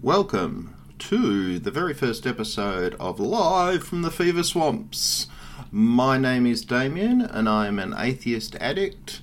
[0.00, 5.26] Welcome to the very first episode of Live from the Fever Swamps.
[5.70, 9.20] My name is Damien and I am an atheist addict.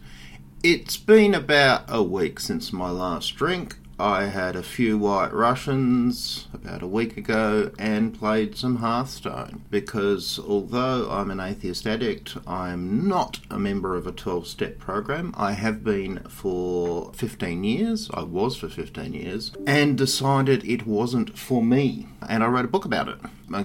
[0.62, 3.78] It's been about a week since my last drink.
[4.00, 10.38] I had a few white Russians about a week ago and played some Hearthstone because
[10.38, 15.34] although I'm an atheist addict, I'm not a member of a 12 step program.
[15.38, 21.38] I have been for 15 years, I was for 15 years, and decided it wasn't
[21.40, 22.08] for me.
[22.28, 23.20] And I wrote a book about it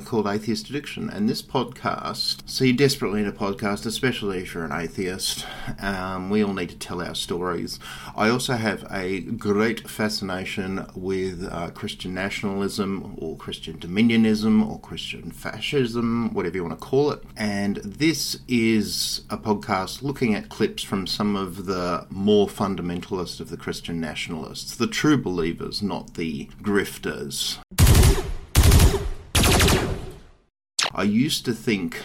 [0.05, 1.11] called Atheist Addiction.
[1.11, 5.47] And this podcast, so you desperately need a podcast, especially if you're an atheist.
[5.81, 7.79] Um, we all need to tell our stories.
[8.17, 15.31] I also have a great fascination with uh, Christian nationalism or Christian dominionism or Christian
[15.31, 17.23] fascism, whatever you want to call it.
[17.37, 23.51] And this is a podcast looking at clips from some of the more fundamentalist of
[23.51, 27.59] the Christian nationalists, the true believers, not the grifters.
[31.01, 32.03] I used to think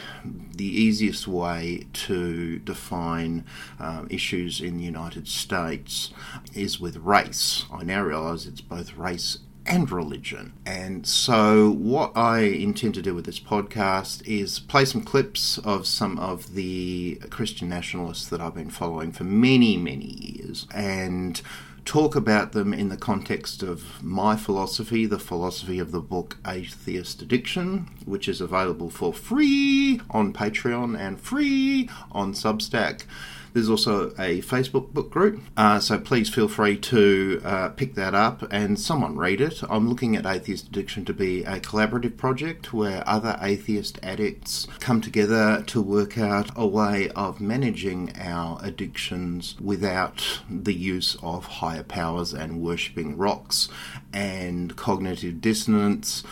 [0.55, 3.43] the easiest way to define
[3.77, 6.13] um, issues in the United States
[6.53, 7.65] is with race.
[7.73, 10.53] I now realise it's both race and religion.
[10.65, 15.85] And so, what I intend to do with this podcast is play some clips of
[15.85, 21.41] some of the Christian nationalists that I've been following for many, many years and
[21.85, 27.21] talk about them in the context of my philosophy, the philosophy of the book Atheist
[27.21, 33.03] Addiction, which is available for free on Patreon and free on Substack.
[33.55, 38.13] There's also a Facebook book group, uh, so please feel free to uh, pick that
[38.13, 39.61] up and someone read it.
[39.69, 44.99] I'm looking at Atheist Addiction to be a collaborative project where other atheist addicts come
[44.99, 51.83] together to work out a way of managing our addictions without the use of higher
[51.83, 53.69] powers and worshipping rocks
[54.15, 56.23] and cognitive dissonance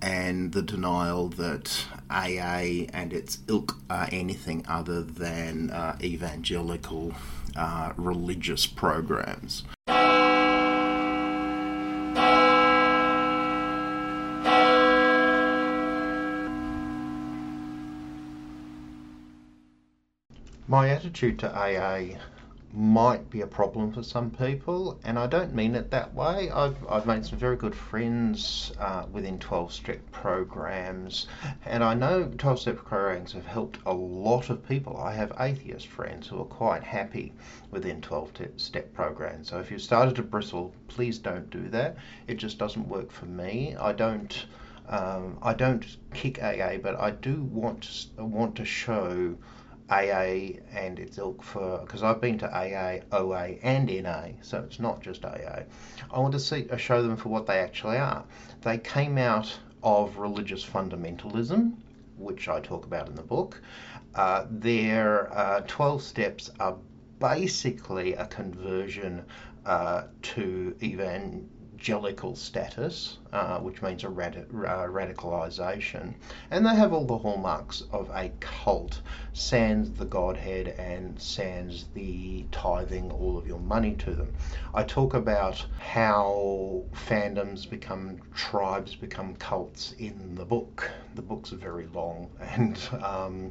[0.00, 7.12] and the denial that AA and its ilk are anything other than uh, evangelical
[7.56, 9.64] uh, religious programs.
[20.68, 22.16] My attitude to AA
[22.74, 26.50] might be a problem for some people, and I don't mean it that way.
[26.50, 31.26] I've, I've made some very good friends uh, within 12 step programs,
[31.66, 34.96] and I know 12 step programs have helped a lot of people.
[34.96, 37.34] I have atheist friends who are quite happy
[37.70, 39.50] within 12 step programs.
[39.50, 41.96] So if you started to bristle, please don't do that.
[42.26, 43.76] It just doesn't work for me.
[43.78, 44.46] I don't.
[44.88, 47.82] Um, I don't kick AA, but I do want
[48.16, 49.36] to, want to show
[49.92, 54.80] AA and its ilk for because I've been to AA, OA, and NA, so it's
[54.80, 55.64] not just AA.
[56.10, 58.24] I want to see uh, show them for what they actually are.
[58.62, 61.74] They came out of religious fundamentalism,
[62.16, 63.60] which I talk about in the book.
[64.14, 66.76] Uh, their uh, 12 steps are
[67.18, 69.24] basically a conversion
[69.66, 71.48] uh, to evan
[71.82, 76.14] evangelical status, uh, which means a rad- uh, radicalization,
[76.52, 79.00] and they have all the hallmarks of a cult,
[79.32, 84.32] sans the Godhead and sans the tithing all of your money to them.
[84.72, 90.88] I talk about how fandoms become tribes, become cults in the book.
[91.16, 93.50] The books are very long, and um,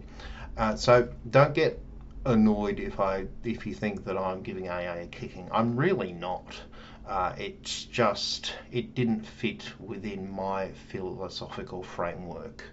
[0.55, 1.81] uh, so don't get
[2.25, 5.49] annoyed if I if you think that I'm giving AA a kicking.
[5.51, 6.61] I'm really not.
[7.07, 12.63] Uh, it's just, it didn't fit within my philosophical framework.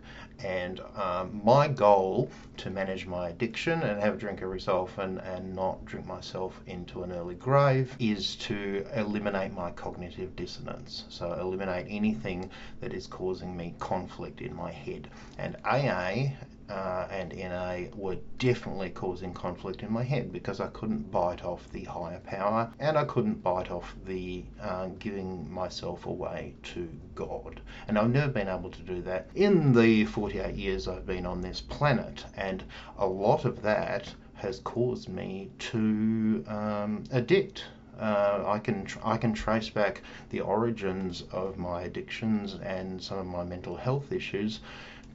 [0.44, 5.18] And um, my goal to manage my addiction and have a drink every so often
[5.18, 11.04] and not drink myself into an early grave is to eliminate my cognitive dissonance.
[11.08, 12.50] So, eliminate anything
[12.80, 15.10] that is causing me conflict in my head.
[15.38, 16.34] And AA
[16.68, 21.70] uh, and NA were definitely causing conflict in my head because I couldn't bite off
[21.70, 27.60] the higher power and I couldn't bite off the uh, giving myself away to God.
[27.86, 31.40] And I've never been able to do that in the 48 years I've been on
[31.40, 32.64] this planet, and
[32.98, 37.64] a lot of that has caused me to um, addict.
[37.98, 43.18] Uh, I can tr- I can trace back the origins of my addictions and some
[43.18, 44.60] of my mental health issues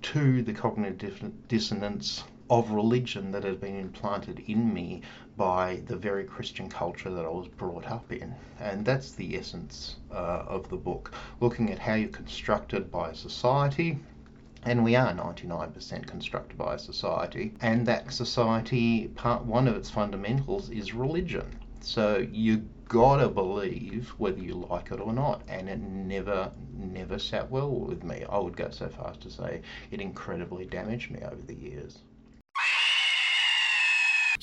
[0.03, 5.01] to the cognitive dissonance of religion that had been implanted in me
[5.37, 8.35] by the very Christian culture that I was brought up in.
[8.59, 13.97] And that's the essence uh, of the book, looking at how you're constructed by society.
[14.63, 20.69] And we are 99% constructed by society, and that society, part one of its fundamentals
[20.69, 21.59] is religion.
[21.85, 27.51] So you gotta believe whether you like it or not, and it never, never sat
[27.51, 28.23] well with me.
[28.29, 31.99] I would go so far as to say it incredibly damaged me over the years.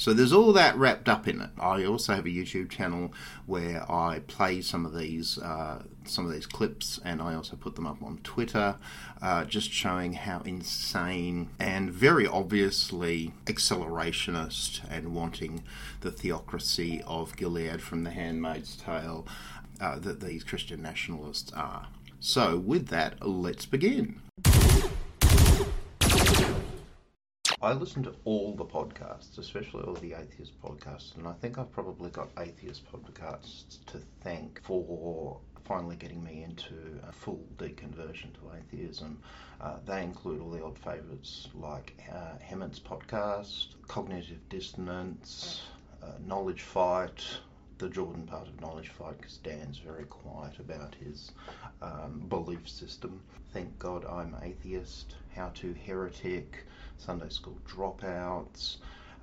[0.00, 1.50] So there's all that wrapped up in it.
[1.60, 3.12] I also have a YouTube channel
[3.44, 7.74] where I play some of these uh, some of these clips, and I also put
[7.74, 8.76] them up on Twitter,
[9.20, 15.64] uh, just showing how insane and very obviously accelerationist and wanting
[16.00, 19.26] the theocracy of Gilead from The Handmaid's Tale
[19.82, 21.88] uh, that these Christian nationalists are.
[22.20, 24.22] So with that, let's begin.
[27.62, 31.70] I listen to all the podcasts, especially all the atheist podcasts, and I think I've
[31.70, 36.74] probably got atheist podcasts to thank for finally getting me into
[37.06, 39.20] a full deconversion to atheism.
[39.60, 45.60] Uh, they include all the odd favourites like uh, Hemant's podcast, Cognitive Dissonance,
[46.02, 47.22] uh, Knowledge Fight,
[47.76, 51.32] the Jordan part of Knowledge Fight because Dan's very quiet about his
[51.82, 53.20] um, belief system.
[53.52, 55.16] Thank God I'm atheist.
[55.34, 56.66] How to Heretic.
[57.00, 58.76] Sunday School Dropouts,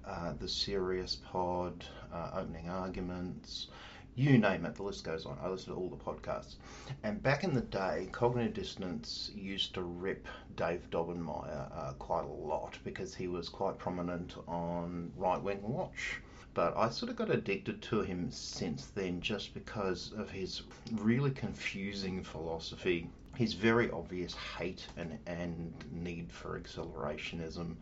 [0.03, 3.67] uh, The Serious Pod, uh, Opening Arguments,
[4.15, 5.37] you name it, the list goes on.
[5.43, 6.55] I listen to all the podcasts.
[7.03, 12.27] And back in the day, Cognitive Dissonance used to rip Dave Daubenmire uh, quite a
[12.27, 16.19] lot because he was quite prominent on Right Wing Watch.
[16.57, 21.29] But I sort of got addicted to him since then just because of his really
[21.29, 27.75] confusing philosophy his very obvious hate and, and need for accelerationism,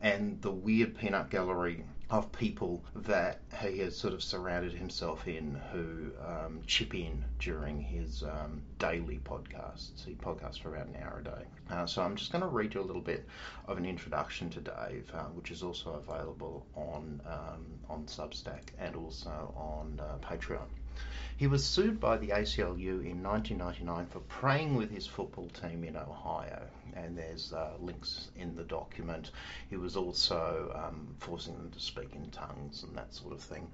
[0.00, 5.60] and the weird peanut gallery of people that he has sort of surrounded himself in
[5.72, 10.06] who um, chip in during his um, daily podcasts.
[10.06, 11.44] He podcasts for about an hour a day.
[11.70, 13.26] Uh, so I'm just going to read you a little bit
[13.66, 18.96] of an introduction to Dave, uh, which is also available on um, on Substack and
[18.96, 20.68] also on uh, Patreon.
[21.36, 25.96] He was sued by the ACLU in 1999 for praying with his football team in
[25.96, 26.66] Ohio,
[27.04, 29.30] and there's uh, links in the document.
[29.70, 33.68] He was also um, forcing them to speak in tongues and that sort of thing.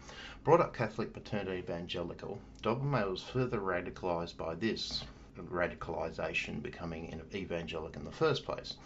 [0.45, 5.05] Brought up Catholic but turned evangelical, Daubenmire was further radicalised by this
[5.51, 8.77] radicalisation becoming an evangelic in the first place.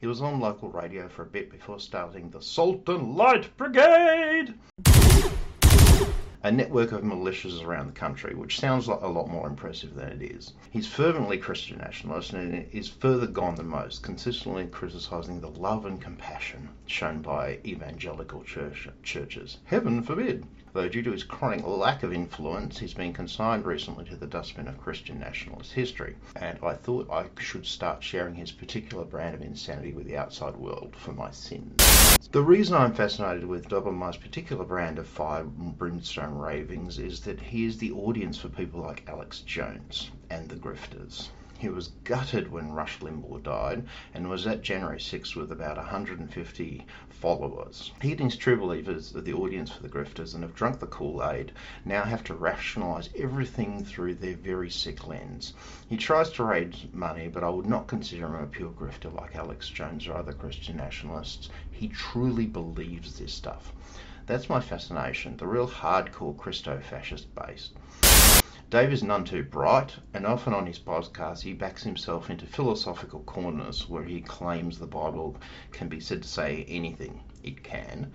[0.00, 4.54] He was on local radio for a bit before starting the Salt and Light Brigade
[6.42, 10.08] a network of militias around the country, which sounds like a lot more impressive than
[10.08, 10.54] it is.
[10.70, 16.00] He's fervently Christian nationalist and is further gone than most, consistently criticising the love and
[16.00, 19.58] compassion shown by evangelical church, churches.
[19.64, 20.46] Heaven forbid!
[20.72, 24.68] Though due to his chronic lack of influence, he's been consigned recently to the dustbin
[24.68, 26.14] of Christian nationalist history.
[26.36, 30.56] And I thought I should start sharing his particular brand of insanity with the outside
[30.56, 32.18] world for my sins.
[32.30, 37.64] The reason I'm fascinated with Daubenmire's particular brand of fire brimstone ravings is that he
[37.64, 41.30] is the audience for people like Alex Jones and the grifters.
[41.60, 46.86] He was gutted when Rush Limbaugh died and was at January 6th with about 150
[47.10, 47.92] followers.
[48.00, 50.86] He and his true believers are the audience for the grifters and have drunk the
[50.86, 51.52] Kool Aid,
[51.84, 55.52] now have to rationalise everything through their very sick lens.
[55.86, 59.36] He tries to raise money, but I would not consider him a pure grifter like
[59.36, 61.50] Alex Jones or other Christian nationalists.
[61.70, 63.74] He truly believes this stuff.
[64.24, 67.68] That's my fascination, the real hardcore Christo fascist base.
[68.70, 73.18] Dave is none too bright, and often on his podcast he backs himself into philosophical
[73.24, 75.36] corners where he claims the Bible
[75.72, 77.20] can be said to say anything.
[77.42, 78.12] It can.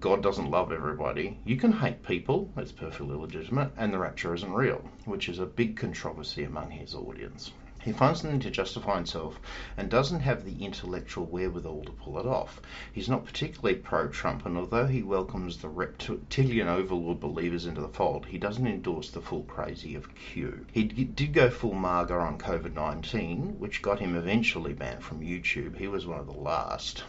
[0.00, 1.38] God doesn't love everybody.
[1.44, 5.46] You can hate people, it's perfectly legitimate, and the rapture isn't real, which is a
[5.46, 7.52] big controversy among his audience.
[7.84, 9.40] He finds something to justify himself
[9.76, 12.60] and doesn't have the intellectual wherewithal to pull it off.
[12.92, 17.88] He's not particularly pro Trump, and although he welcomes the reptilian overlord believers into the
[17.88, 20.64] fold, he doesn't endorse the full crazy of Q.
[20.70, 25.76] He did go full MAGA on COVID 19, which got him eventually banned from YouTube.
[25.76, 27.02] He was one of the last.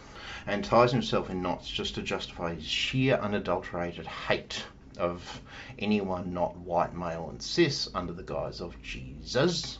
[0.44, 4.64] And ties himself in knots just to justify his sheer unadulterated hate
[4.98, 5.40] of
[5.78, 9.78] anyone not white, male, and cis under the guise of Jesus.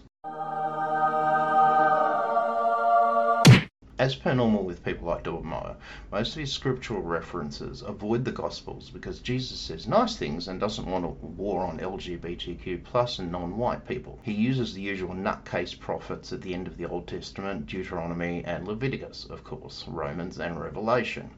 [3.96, 5.76] As per normal with people like Daubenmire,
[6.10, 10.90] most of his scriptural references avoid the Gospels because Jesus says nice things and doesn't
[10.90, 14.18] want a war on LGBTQ plus and non-white people.
[14.22, 18.66] He uses the usual nutcase prophets at the end of the Old Testament, Deuteronomy and
[18.66, 21.30] Leviticus, of course, Romans and Revelation.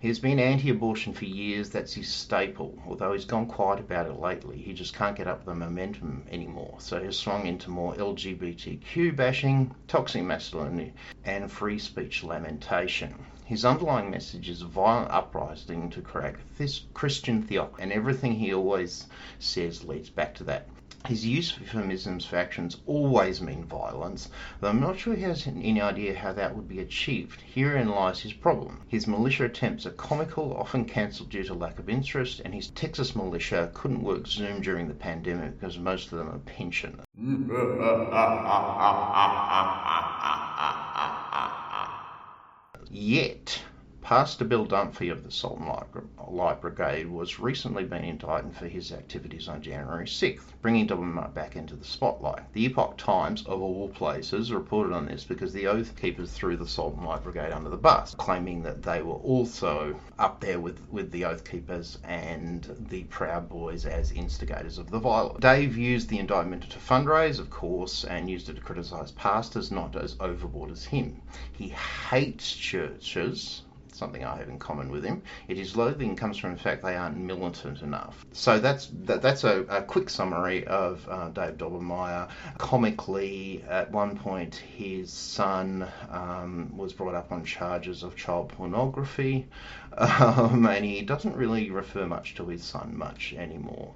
[0.00, 2.82] He's been anti abortion for years, that's his staple.
[2.86, 6.76] Although he's gone quiet about it lately, he just can't get up the momentum anymore.
[6.78, 10.92] So he's swung into more LGBTQ bashing, toxic masculinity,
[11.24, 13.14] and free speech lamentation.
[13.44, 18.52] His underlying message is a violent uprising to create this Christian theocracy, and everything he
[18.52, 19.06] always
[19.38, 20.66] says leads back to that.
[21.06, 24.30] His use of euphemisms for actions always mean violence,
[24.60, 27.42] though I'm not sure he has any idea how that would be achieved.
[27.42, 28.80] Herein lies his problem.
[28.88, 33.14] His militia attempts are comical, often cancelled due to lack of interest, and his Texas
[33.14, 37.04] militia couldn't work Zoom during the pandemic because most of them are pensioners.
[42.90, 43.62] Yet,
[44.04, 48.92] Pastor Bill Dunfee of the Salt and Light Brigade was recently been indicted for his
[48.92, 52.42] activities on January 6th, bringing WMI back into the spotlight.
[52.52, 56.66] The Epoch Times, of all places, reported on this because the Oath Keepers threw the
[56.66, 60.86] Salt and Light Brigade under the bus, claiming that they were also up there with,
[60.90, 65.40] with the Oath Keepers and the Proud Boys as instigators of the violence.
[65.40, 69.96] Dave used the indictment to fundraise, of course, and used it to criticise pastors not
[69.96, 71.22] as overboard as him.
[71.54, 71.68] He
[72.10, 73.62] hates churches
[73.94, 75.22] something I have in common with him.
[75.48, 78.26] It is loathing comes from the fact they aren't militant enough.
[78.32, 82.28] So that's that, that's a, a, quick summary of uh, Dave Daubenmire.
[82.58, 89.46] Comically, at one point, his son um, was brought up on charges of child pornography,
[89.96, 93.94] um, and he doesn't really refer much to his son much anymore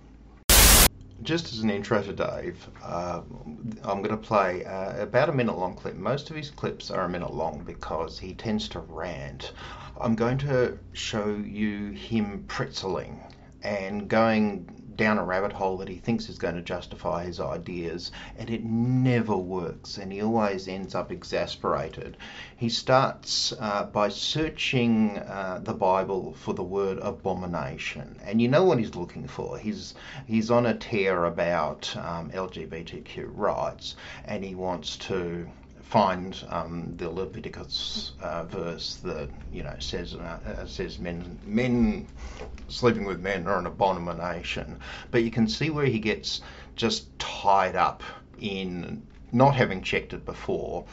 [1.23, 3.23] just as an intro to Dave, uh,
[3.83, 5.97] I'm going to play uh, about a minute long clip.
[5.97, 9.53] Most of his clips are a minute long because he tends to rant.
[10.01, 13.33] I'm going to show you him pretzeling
[13.63, 18.13] and going down a rabbit hole that he thinks is going to justify his ideas,
[18.37, 22.17] and it never works, and he always ends up exasperated.
[22.57, 28.65] He starts uh, by searching uh, the Bible for the word abomination, and you know
[28.65, 29.57] what he's looking for.
[29.57, 29.95] He's
[30.27, 35.49] he's on a tear about um, LGBTQ rights, and he wants to
[35.89, 42.07] find um, the Leviticus uh, verse that you know says uh, says men men
[42.69, 44.79] sleeping with men are an abomination,
[45.11, 46.43] but you can see where he gets
[46.77, 48.03] just tied up
[48.39, 49.03] in
[49.33, 50.85] not having checked it before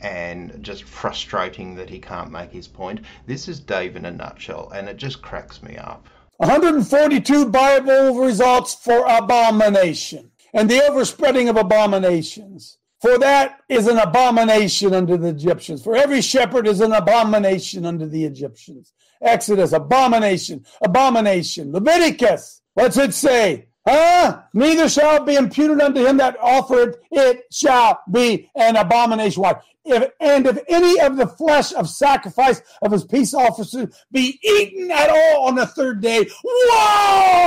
[0.00, 3.00] and just frustrating that he can't make his point.
[3.26, 6.08] This is Dave in a nutshell, and it just cracks me up.
[6.36, 12.78] 142 Bible results for abomination and the overspreading of abominations.
[13.00, 15.82] For that is an abomination unto the Egyptians.
[15.82, 18.92] For every shepherd is an abomination unto the Egyptians.
[19.20, 21.72] Exodus, abomination, abomination.
[21.72, 23.68] Leviticus, what's it say?
[23.86, 24.42] Huh?
[24.54, 29.42] Neither shall it be imputed unto him that offered it shall be an abomination.
[29.42, 29.56] Why?
[29.84, 34.90] If, and if any of the flesh of sacrifice of his peace officers be eaten
[34.90, 37.44] at all on the third day, whoa,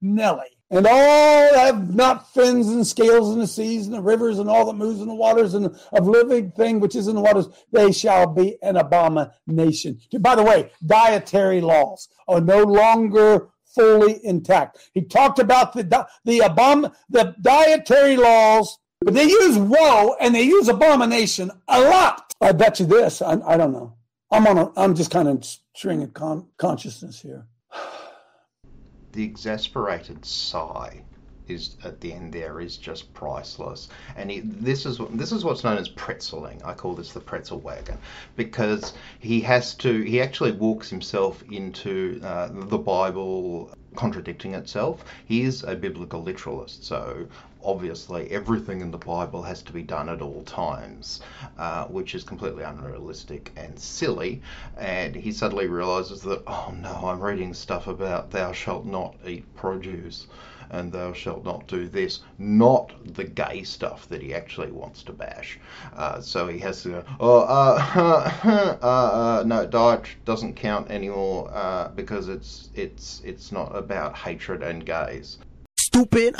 [0.00, 4.50] Nelly and all have not fins and scales in the seas and the rivers and
[4.50, 7.46] all that moves in the waters and of living thing which is in the waters,
[7.72, 10.00] they shall be an abomination.
[10.18, 14.90] By the way, dietary laws are no longer fully intact.
[14.92, 15.84] He talked about the
[16.24, 22.34] the abom the dietary laws, but they use woe and they use abomination a lot.
[22.40, 23.22] I bet you this.
[23.22, 23.94] I, I don't know.
[24.32, 24.58] I'm on.
[24.58, 27.46] A, I'm just kind of stringing con- consciousness here
[29.12, 31.02] the exasperated sigh
[31.48, 33.88] is at the end there is just priceless.
[34.16, 36.64] And he, this is this is what's known as pretzeling.
[36.64, 37.98] I call this the pretzel wagon
[38.36, 45.04] because he has to he actually walks himself into uh, the Bible contradicting itself.
[45.24, 47.26] He is a biblical literalist, so
[47.66, 51.20] obviously everything in the Bible has to be done at all times,
[51.58, 54.40] uh, which is completely unrealistic and silly.
[54.76, 59.44] And he suddenly realizes that, oh no, I'm reading stuff about thou shalt not eat
[59.56, 60.26] produce
[60.70, 65.12] and thou shalt not do this, not the gay stuff that he actually wants to
[65.12, 65.58] bash.
[65.94, 68.30] Uh, so he has to go, oh, uh,
[68.82, 74.62] uh, uh, no, diet doesn't count anymore uh, because it's it's it's not about hatred
[74.62, 75.38] and gays.
[75.78, 76.36] Stupid.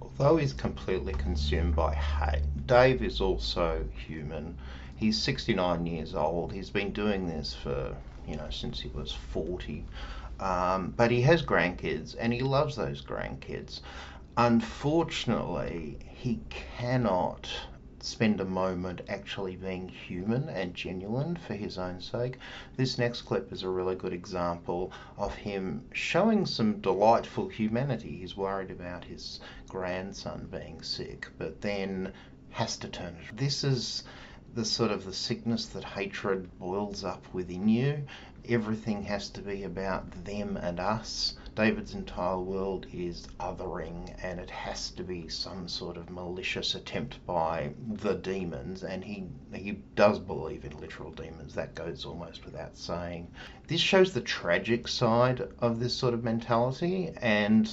[0.00, 4.58] Although he's completely consumed by hate, Dave is also human.
[4.96, 6.52] He's 69 years old.
[6.52, 7.96] He's been doing this for
[8.26, 9.84] you know since he was 40.
[10.40, 13.80] Um, but he has grandkids and he loves those grandkids.
[14.36, 17.48] Unfortunately, he cannot
[18.02, 22.38] spend a moment actually being human and genuine for his own sake.
[22.76, 28.16] This next clip is a really good example of him showing some delightful humanity.
[28.16, 32.14] He's worried about his grandson being sick, but then
[32.48, 33.36] has to turn it.
[33.36, 34.04] This is
[34.54, 38.04] the sort of the sickness that hatred boils up within you
[38.48, 44.48] everything has to be about them and us, David's entire world is othering, and it
[44.48, 50.18] has to be some sort of malicious attempt by the demons, and he he does
[50.20, 51.54] believe in literal demons.
[51.54, 53.28] That goes almost without saying.
[53.66, 57.68] This shows the tragic side of this sort of mentality, and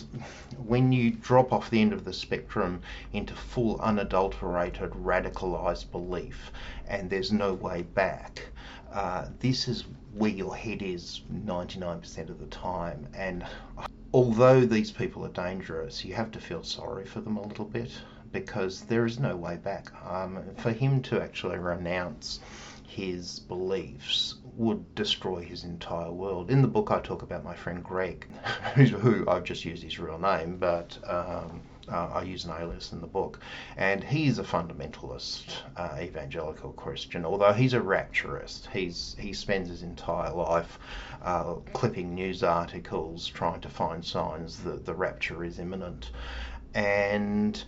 [0.58, 2.82] when you drop off the end of the spectrum
[3.14, 6.52] into full unadulterated radicalized belief,
[6.88, 8.42] and there's no way back.
[8.92, 9.84] Uh, this is
[10.18, 13.08] where your head is 99% of the time.
[13.14, 13.46] And
[14.14, 17.92] although these people are dangerous, you have to feel sorry for them a little bit
[18.32, 19.92] because there is no way back.
[20.06, 22.40] Um, for him to actually renounce
[22.88, 26.50] his beliefs would destroy his entire world.
[26.50, 28.28] In the book, I talk about my friend Greg,
[28.76, 33.02] who I've just used his real name, but um, uh, I use an alias in
[33.02, 33.40] the book,
[33.78, 37.26] and he's a fundamentalist uh, evangelical Christian.
[37.26, 40.80] Although he's a rapturist, he's he spends his entire life
[41.22, 46.12] uh, clipping news articles, trying to find signs that the rapture is imminent.
[46.74, 47.64] And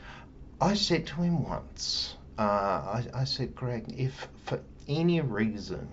[0.62, 5.88] I said to him once, uh, I, I said, Greg, if for any reason,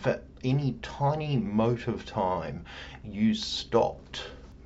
[0.00, 2.64] for any tiny mote of time,
[3.02, 4.22] you stopped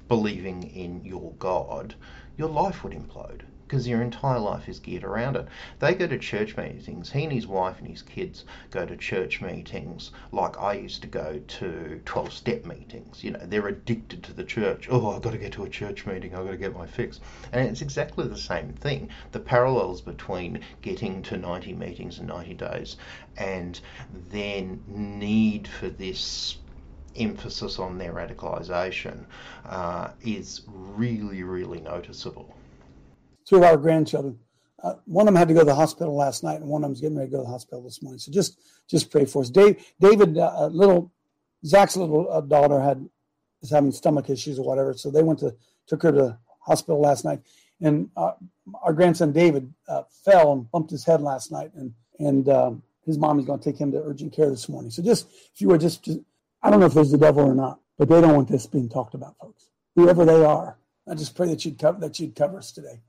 [0.09, 1.95] believing in your God,
[2.39, 5.47] your life would implode because your entire life is geared around it.
[5.79, 7.13] They go to church meetings.
[7.13, 11.09] He and his wife and his kids go to church meetings like I used to
[11.09, 13.23] go to 12 step meetings.
[13.23, 14.89] You know, they're addicted to the church.
[14.91, 16.35] Oh, I've got to get to a church meeting.
[16.35, 17.21] I've got to get my fix.
[17.53, 19.11] And it's exactly the same thing.
[19.33, 22.97] The parallels between getting to 90 meetings in 90 days
[23.37, 23.79] and
[24.31, 26.57] then need for this
[27.19, 29.25] emphasis on their radicalisation
[29.67, 32.55] uh, is really, really noticeable.
[33.45, 34.39] Two of our grandchildren.
[34.83, 36.89] Uh, one of them had to go to the hospital last night, and one of
[36.89, 38.19] them's getting ready to go to the hospital this morning.
[38.19, 39.51] So just just pray for us.
[39.51, 41.11] Dave, David, uh, little
[41.65, 43.09] Zach's little uh, daughter had
[43.61, 45.57] is having stomach issues or whatever, so they went to
[45.89, 47.41] took her to hospital last night,
[47.81, 48.33] and uh,
[48.83, 53.19] our grandson David uh, fell and bumped his head last night, and and um, his
[53.19, 54.91] mom is going to take him to urgent care this morning.
[54.91, 56.21] So just if you were just, just
[56.63, 58.89] I don't know if there's the devil or not, but they don't want this being
[58.89, 59.71] talked about, folks.
[59.95, 60.77] Whoever they are,
[61.09, 63.01] I just pray that you'd cover that you'd cover us today.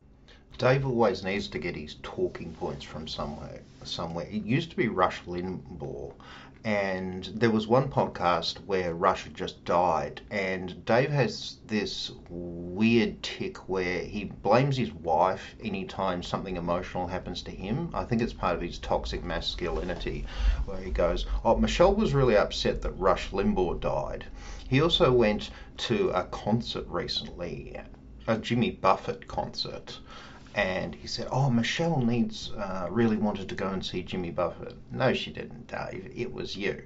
[0.58, 3.62] Dave always needs to get his talking points from somewhere.
[3.84, 4.26] Somewhere.
[4.26, 6.14] It used to be Rush Limbaugh,
[6.66, 13.70] and there was one podcast where Rush just died, and Dave has this weird tic
[13.70, 17.90] where he blames his wife anytime something emotional happens to him.
[17.94, 20.26] I think it's part of his toxic masculinity,
[20.66, 24.26] where he goes, "Oh, Michelle was really upset that Rush Limbaugh died."
[24.68, 27.80] He also went to a concert recently,
[28.28, 30.00] a Jimmy Buffett concert
[30.56, 34.76] and he said, "Oh, Michelle needs uh, really wanted to go and see Jimmy Buffett."
[34.92, 36.12] No, she didn't, Dave.
[36.16, 36.84] It was you.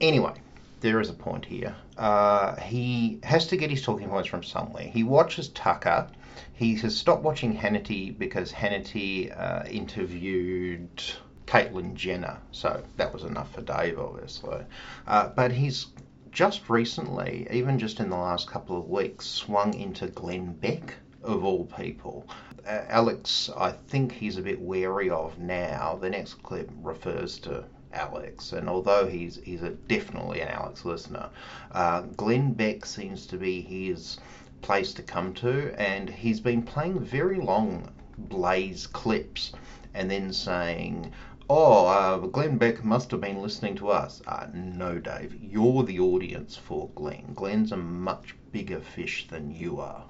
[0.00, 0.34] Anyway,
[0.80, 1.74] there is a point here.
[1.96, 4.84] Uh, he has to get his talking points from somewhere.
[4.84, 6.08] He watches Tucker.
[6.52, 11.02] He has stopped watching Hannity because Hannity uh, interviewed
[11.46, 14.64] Caitlyn Jenner, so that was enough for Dave, obviously.
[15.06, 15.86] Uh, but he's
[16.36, 21.42] just recently, even just in the last couple of weeks, swung into Glenn Beck, of
[21.42, 22.28] all people.
[22.68, 25.96] Uh, Alex, I think he's a bit wary of now.
[25.98, 31.30] The next clip refers to Alex, and although he's he's a, definitely an Alex listener,
[31.72, 34.18] uh, Glenn Beck seems to be his
[34.60, 39.52] place to come to, and he's been playing very long Blaze clips
[39.94, 41.10] and then saying,
[41.48, 44.20] Oh, uh, Glenn Beck must have been listening to us.
[44.26, 45.36] Uh, no, Dave.
[45.40, 47.34] You're the audience for Glenn.
[47.34, 50.04] Glenn's a much bigger fish than you are.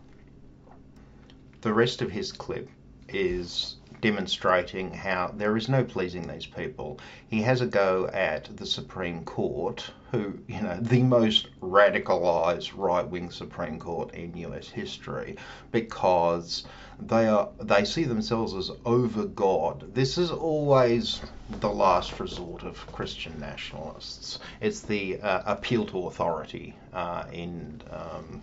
[1.60, 2.70] The rest of his clip
[3.10, 7.00] is demonstrating how there is no pleasing these people.
[7.28, 13.06] He has a go at the Supreme Court, who, you know, the most radicalized right
[13.06, 15.36] wing Supreme Court in US history,
[15.70, 16.64] because
[17.00, 19.94] they are they see themselves as over God.
[19.94, 21.20] This is always
[21.60, 24.38] the last resort of Christian nationalists.
[24.60, 28.42] It's the uh, appeal to authority uh, in um,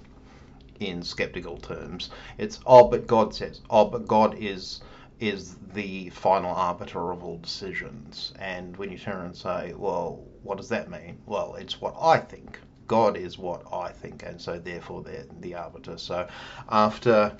[0.80, 2.10] in skeptical terms.
[2.38, 4.82] It's oh, but God says oh, but God is
[5.20, 8.34] is the final arbiter of all decisions.
[8.40, 11.18] And when you turn and say, well, what does that mean?
[11.26, 12.60] Well, it's what I think.
[12.88, 15.98] God is what I think, and so therefore they're the arbiter.
[15.98, 16.28] So
[16.70, 17.36] after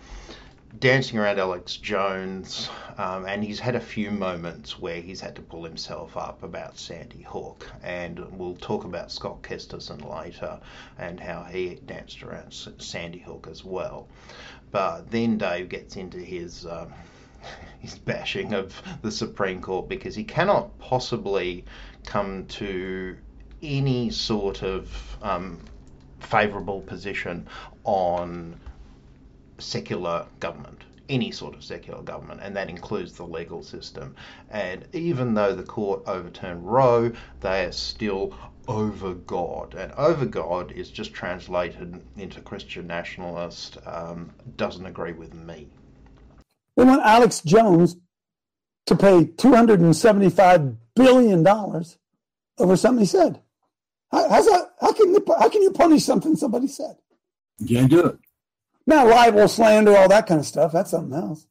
[0.80, 5.42] dancing around Alex Jones, um, and he's had a few moments where he's had to
[5.42, 10.60] pull himself up about Sandy Hook, and we'll talk about Scott Kesterson later
[10.98, 14.08] and how he danced around Sandy Hook as well.
[14.72, 16.92] But then Dave gets into his um,
[17.80, 21.66] his bashing of the Supreme Court because he cannot possibly
[22.06, 23.16] come to
[23.62, 25.60] any sort of um,
[26.20, 27.48] favourable position
[27.84, 28.60] on
[29.60, 34.16] secular government any sort of secular government, and that includes the legal system.
[34.50, 37.12] And even though the court overturned Roe,
[37.42, 38.34] they are still
[38.68, 39.76] over God.
[39.76, 45.68] And over God is just translated into Christian nationalist, um, doesn't agree with me.
[46.76, 47.98] They want Alex Jones
[48.86, 53.42] to pay $275 billion over something he said.
[54.12, 56.96] How, how's that, how, can you, how can you punish something somebody said?
[57.60, 58.20] You can't do it.
[58.86, 60.72] Not libel, slander, all that kind of stuff.
[60.72, 61.48] That's something else.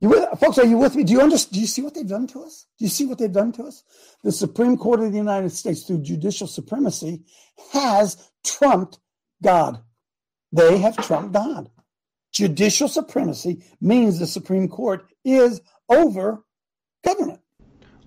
[0.00, 1.04] You with, folks, are you with me?
[1.04, 1.54] Do you understand?
[1.54, 2.66] Do you see what they've done to us?
[2.78, 3.82] Do you see what they've done to us?
[4.22, 7.24] The Supreme Court of the United States, through judicial supremacy,
[7.72, 8.98] has trumped
[9.42, 9.80] God.
[10.52, 11.70] They have trumped God.
[12.32, 16.44] Judicial supremacy means the Supreme Court is over
[17.02, 17.40] government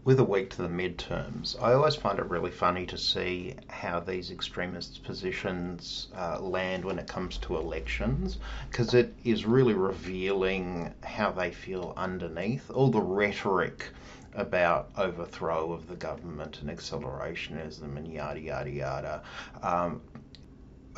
[0.03, 3.99] with a week to the midterms, I always find it really funny to see how
[3.99, 8.38] these extremist positions uh, land when it comes to elections,
[8.69, 13.89] because it is really revealing how they feel underneath all the rhetoric
[14.33, 19.23] about overthrow of the government and accelerationism and yada yada yada.
[19.62, 20.01] Um,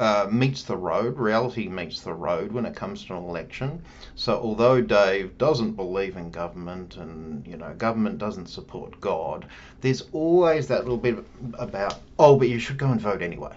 [0.02, 3.80] uh, meets the road, reality meets the road when it comes to an election.
[4.16, 9.46] So although Dave doesn't believe in government and you know government doesn't support God,
[9.82, 13.56] there's always that little bit about oh, but you should go and vote anyway.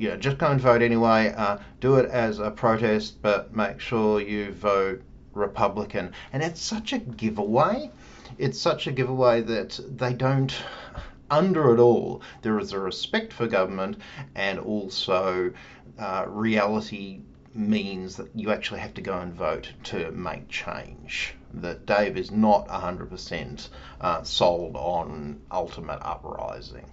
[0.00, 1.32] Know, just go and vote anyway.
[1.36, 5.00] Uh, do it as a protest, but make sure you vote
[5.34, 6.12] Republican.
[6.32, 7.92] And it's such a giveaway.
[8.38, 10.52] It's such a giveaway that they don't
[11.30, 13.98] under it all, there is a respect for government
[14.34, 15.52] and also
[15.98, 17.20] uh, reality
[17.54, 21.34] means that you actually have to go and vote to make change.
[21.54, 23.68] That Dave is not 100%
[24.00, 26.84] uh, sold on ultimate uprising.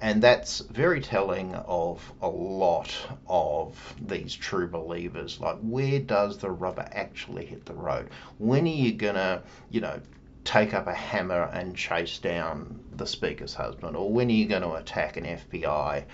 [0.00, 2.94] And that's very telling of a lot
[3.26, 5.40] of these true believers.
[5.40, 8.10] Like, where does the rubber actually hit the road?
[8.38, 10.00] When are you going to, you know,
[10.44, 13.96] take up a hammer and chase down the speaker's husband?
[13.96, 16.04] Or when are you going to attack an FBI?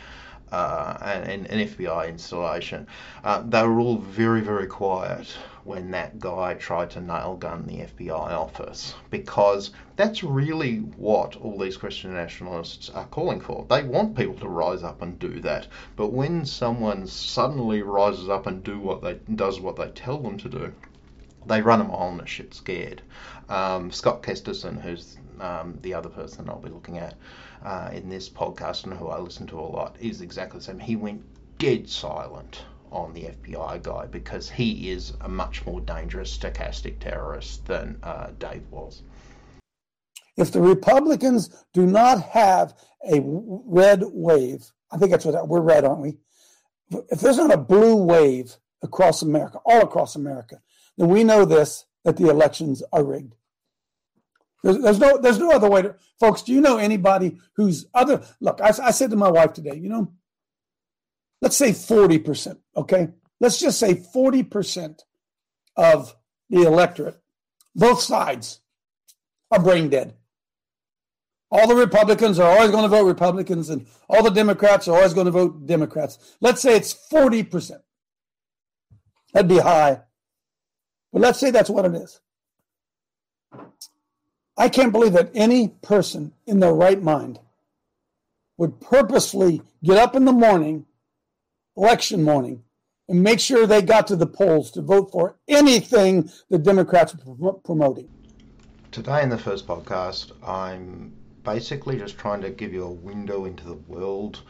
[0.51, 2.87] Uh, and, an FBI installation,
[3.25, 7.81] uh, they were all very, very quiet when that guy tried to nail gun the
[7.81, 13.67] FBI office because that's really what all these Christian nationalists are calling for.
[13.69, 18.47] They want people to rise up and do that, but when someone suddenly rises up
[18.47, 20.73] and do what they does what they tell them to do,
[21.45, 23.03] they run a mile and a shit scared.
[23.51, 27.15] Um, Scott Kesterson, who's um, the other person I'll be looking at
[27.65, 30.79] uh, in this podcast and who I listen to a lot, is exactly the same.
[30.79, 31.23] He went
[31.59, 37.67] dead silent on the FBI guy because he is a much more dangerous stochastic terrorist
[37.67, 39.03] than uh, Dave was.
[40.37, 42.75] If the Republicans do not have
[43.11, 46.17] a red wave, I think that's what we're red, aren't we?
[47.11, 50.61] If there's not a blue wave across America, all across America,
[50.97, 53.35] then we know this that the elections are rigged.
[54.63, 56.43] There's, there's no there's no other way to folks.
[56.43, 58.23] Do you know anybody who's other?
[58.41, 60.13] Look, I, I said to my wife today, you know,
[61.41, 62.59] let's say forty percent.
[62.77, 63.09] Okay,
[63.41, 65.05] let's just say forty percent
[65.77, 66.17] of
[66.51, 67.21] the electorate,
[67.75, 68.61] both sides,
[69.51, 70.15] are brain dead.
[71.51, 75.15] All the Republicans are always going to vote Republicans, and all the Democrats are always
[75.15, 76.37] going to vote Democrats.
[76.41, 77.83] Let's say it's forty percent.
[79.33, 80.03] That'd be high.
[81.13, 82.21] But let's say that's what it is.
[84.59, 87.39] I can't believe that any person in their right mind
[88.57, 90.85] would purposely get up in the morning,
[91.77, 92.65] election morning,
[93.09, 97.53] and make sure they got to the polls to vote for anything the Democrats are
[97.53, 98.11] promoting.
[98.91, 101.13] Today, in the first podcast, I'm
[101.45, 104.43] basically just trying to give you a window into the world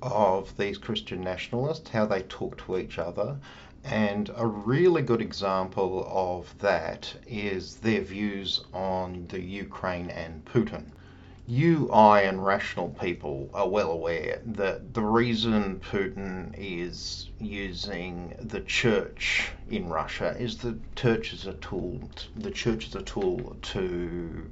[0.00, 3.36] of these Christian nationalists, how they talk to each other,
[3.84, 10.84] and a really good example of that is their views on the Ukraine and Putin.
[11.46, 18.60] You, I, and rational people are well aware that the reason Putin is using the
[18.60, 22.08] church in Russia is the church is a tool.
[22.36, 24.48] The church is a tool to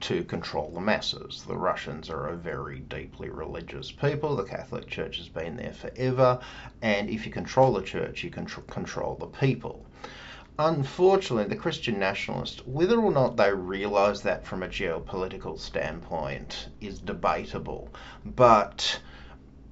[0.00, 1.44] to control the masses.
[1.46, 4.36] The Russians are a very deeply religious people.
[4.36, 6.40] The Catholic Church has been there forever,
[6.82, 9.84] and if you control the church, you can tr- control the people.
[10.58, 16.98] Unfortunately, the Christian nationalists, whether or not they realise that from a geopolitical standpoint, is
[16.98, 17.88] debatable.
[18.26, 19.00] But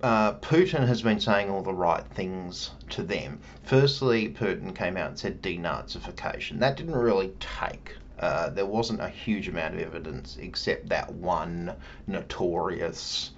[0.03, 3.41] uh, Putin has been saying all the right things to them.
[3.65, 6.61] Firstly, Putin came out and said denazification.
[6.61, 11.75] That didn't really take uh, there wasn't a huge amount of evidence except that one
[12.07, 13.31] notorious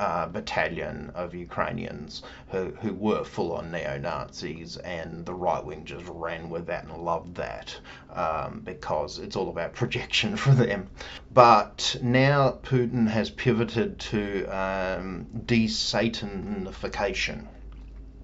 [0.00, 5.84] uh, battalion of Ukrainians who, who were full on neo Nazis, and the right wing
[5.84, 7.78] just ran with that and loved that
[8.14, 10.88] um, because it's all about projection for them.
[11.34, 17.46] But now Putin has pivoted to um, de Satanification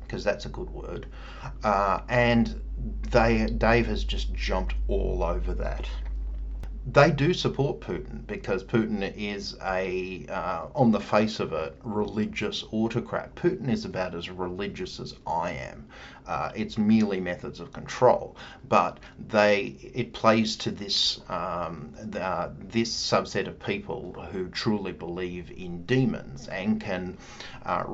[0.06, 1.06] because that's a good word,
[1.64, 2.60] uh, and
[3.10, 5.88] they Dave has just jumped all over that
[6.92, 12.64] they do support Putin because Putin is a, uh, on the face of it, religious
[12.70, 13.34] autocrat.
[13.34, 15.88] Putin is about as religious as I am.
[16.26, 18.36] Uh, it's merely methods of control,
[18.68, 25.52] but they it plays to this um, the, this subset of people who truly believe
[25.56, 27.16] in demons and can
[27.64, 27.84] uh,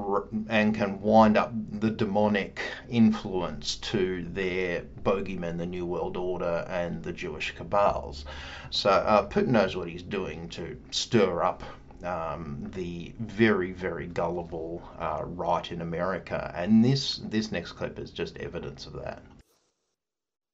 [0.48, 7.02] and can wind up the demonic influence to their bogeymen, the New World Order, and
[7.02, 8.24] the Jewish cabals.
[8.70, 11.62] So uh, Putin knows what he's doing to stir up
[12.04, 18.10] um, the very, very gullible uh, right in America, and this this next clip is
[18.10, 19.22] just evidence of that.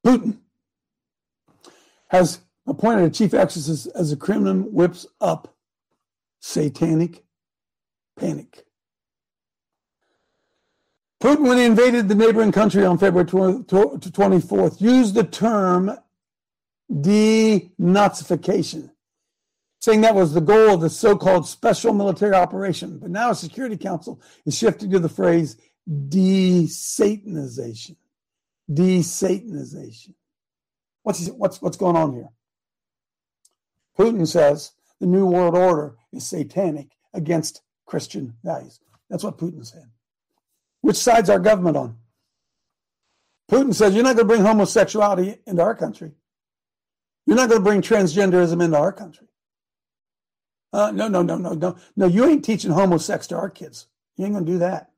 [0.06, 0.38] Putin
[2.08, 5.54] has appointed a chief exorcist as the Kremlin whips up
[6.40, 7.24] satanic
[8.18, 8.64] panic.
[11.22, 15.98] Putin, when he invaded the neighboring country on February 24th, used the term
[16.92, 18.90] denazification
[19.80, 22.98] saying that was the goal of the so called special military operation.
[22.98, 25.56] But now a Security Council is shifting to the phrase
[26.08, 27.96] de-Satanization.
[28.72, 30.14] De-Satanization.
[31.02, 32.28] What's, what's, what's going on here?
[33.98, 38.80] Putin says the New World Order is satanic against Christian values.
[39.08, 39.90] That's what Putin said.
[40.82, 41.96] Which side's our government on?
[43.50, 46.12] Putin says you're not going to bring homosexuality into our country.
[47.26, 49.26] You're not going to bring transgenderism into our country.
[50.72, 52.06] Uh, no, no, no, no, no, no.
[52.06, 53.86] You ain't teaching homosex to our kids.
[54.16, 54.90] You ain't gonna do that.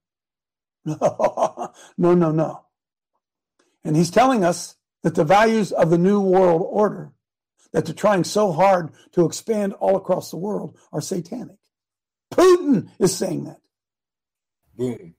[0.85, 2.65] no, no, no.
[3.85, 7.13] And he's telling us that the values of the new world order
[7.73, 11.57] that they're trying so hard to expand all across the world are satanic.
[12.33, 13.61] Putin is saying that.
[14.77, 15.15] Boom.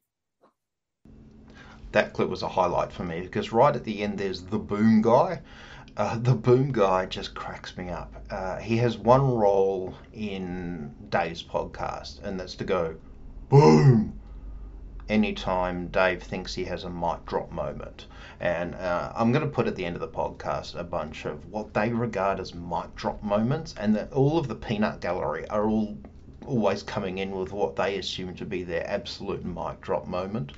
[1.92, 5.02] That clip was a highlight for me because right at the end there's the boom
[5.02, 5.42] guy
[5.98, 8.14] uh, the boom guy just cracks me up.
[8.30, 12.96] Uh, he has one role in Dave's podcast, and that's to go
[13.50, 14.20] boom
[15.10, 18.08] anytime Dave thinks he has a mic drop moment.
[18.40, 21.46] And uh, I'm going to put at the end of the podcast a bunch of
[21.52, 25.68] what they regard as mic drop moments, and that all of the peanut gallery are
[25.68, 25.98] all
[26.48, 30.54] always coming in with what they assume to be their absolute mic drop moment.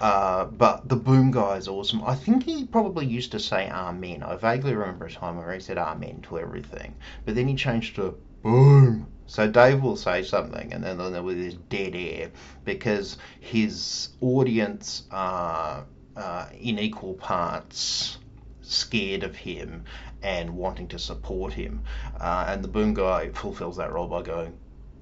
[0.00, 2.02] Uh, but the boom guy is awesome.
[2.04, 4.22] I think he probably used to say amen.
[4.22, 6.94] I vaguely remember a time where he said amen to everything.
[7.24, 9.06] But then he changed to boom.
[9.26, 12.30] So Dave will say something and then, then with his dead air
[12.64, 15.84] because his audience are
[16.16, 18.18] uh, in equal parts
[18.62, 19.84] scared of him
[20.22, 21.82] and wanting to support him.
[22.18, 24.58] Uh, and the boom guy fulfills that role by going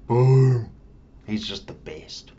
[0.07, 0.69] boom.
[1.25, 2.31] He's just the best.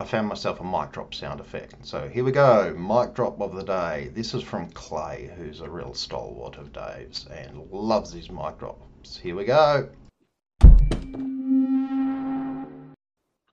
[0.00, 1.74] I found myself a mic drop sound effect.
[1.84, 4.12] So here we go, mic drop of the day.
[4.14, 9.16] This is from Clay, who's a real stalwart of Dave's and loves his mic drops.
[9.16, 9.88] Here we go.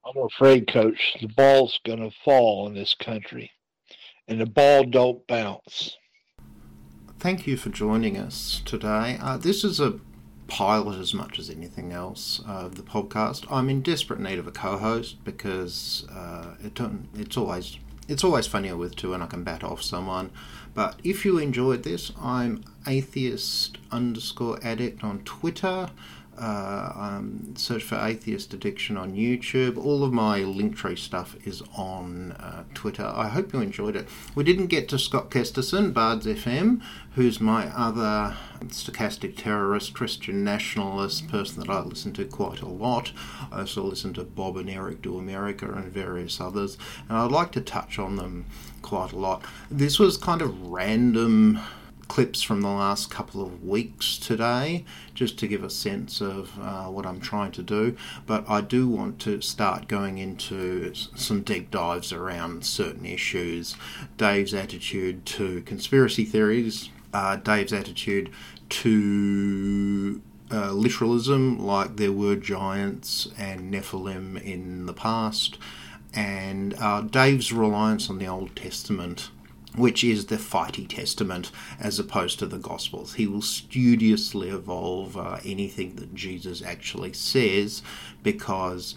[0.05, 3.49] I'm afraid, Coach, the ball's going to fall in this country,
[4.27, 5.97] and the ball don't bounce.
[7.17, 9.17] Thank you for joining us today.
[9.19, 9.99] Uh, this is a
[10.47, 13.45] pilot as much as anything else of the podcast.
[13.51, 16.79] I'm in desperate need of a co-host because uh, it,
[17.15, 17.77] it's always
[18.07, 20.29] it's always funnier with two, and I can bat off someone.
[20.75, 25.89] But if you enjoyed this, I'm atheist underscore addict on Twitter.
[26.37, 29.77] Uh, um, search for Atheist Addiction on YouTube.
[29.77, 33.05] All of my Linktree stuff is on uh, Twitter.
[33.05, 34.07] I hope you enjoyed it.
[34.35, 41.29] We didn't get to Scott Kesterson, Bards FM, who's my other stochastic terrorist, Christian nationalist
[41.29, 43.13] person that I listen to quite a lot.
[43.51, 47.51] I also listen to Bob and Eric Do America and various others, and I'd like
[47.53, 48.45] to touch on them
[48.81, 49.43] quite a lot.
[49.71, 51.59] This was kind of random
[52.07, 56.85] clips from the last couple of weeks today just to give a sense of uh,
[56.85, 57.95] what I'm trying to do.
[58.25, 63.75] But I do want to start going into some deep dives around certain issues.
[64.17, 68.29] Dave's attitude to conspiracy theories, uh, Dave's attitude
[68.69, 75.57] to uh, literalism, like there were giants and Nephilim in the past,
[76.13, 79.29] and uh, Dave's reliance on the Old Testament
[79.77, 85.37] which is the fighty testament as opposed to the gospels he will studiously evolve uh,
[85.45, 87.81] anything that jesus actually says
[88.23, 88.95] because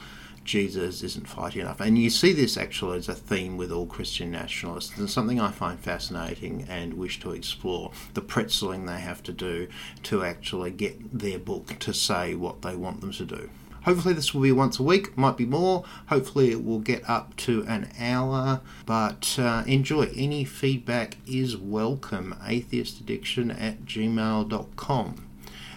[0.48, 1.78] Jesus isn't fighty enough.
[1.78, 4.96] And you see this actually as a theme with all Christian nationalists.
[4.96, 9.68] And something I find fascinating and wish to explore the pretzeling they have to do
[10.04, 13.50] to actually get their book to say what they want them to do.
[13.82, 15.84] Hopefully, this will be once a week, might be more.
[16.08, 18.60] Hopefully, it will get up to an hour.
[18.86, 20.10] But uh, enjoy.
[20.14, 22.36] Any feedback is welcome.
[22.42, 25.28] Atheistaddiction at gmail.com.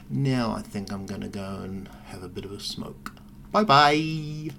[0.10, 3.14] Now, I think I'm going to go and have a bit of a smoke.
[3.52, 4.50] Bye bye.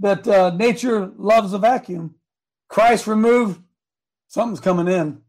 [0.00, 2.16] That uh, nature loves a vacuum.
[2.68, 3.60] Christ removed,
[4.28, 5.23] something's coming in.